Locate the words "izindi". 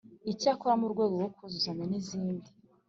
1.99-2.49